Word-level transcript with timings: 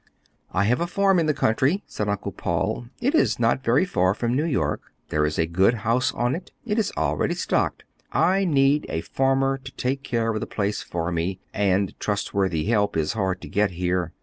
"I 0.51 0.63
have 0.63 0.81
a 0.81 0.87
farm 0.87 1.19
in 1.19 1.27
the 1.27 1.33
country," 1.35 1.83
said 1.85 2.09
Uncle 2.09 2.31
Paul. 2.31 2.87
"It 2.99 3.13
is 3.13 3.37
not 3.37 3.63
very 3.63 3.85
far 3.85 4.15
from 4.15 4.33
New 4.33 4.47
York. 4.47 4.81
There 5.09 5.27
is 5.27 5.37
a 5.37 5.45
good 5.45 5.75
house 5.85 6.11
on 6.15 6.33
it; 6.33 6.51
it 6.65 6.79
is 6.79 6.91
already 6.97 7.35
stocked. 7.35 7.83
I 8.11 8.43
need 8.43 8.87
a 8.89 9.01
farmer 9.01 9.59
to 9.59 9.71
take 9.73 10.01
care 10.01 10.33
of 10.33 10.39
the 10.39 10.47
place 10.47 10.81
for 10.81 11.11
me, 11.11 11.39
and 11.53 11.93
trustworthy 11.99 12.65
help 12.65 12.97
is 12.97 13.13
hard 13.13 13.41
to 13.41 13.47
get 13.47 13.69
here. 13.77 14.11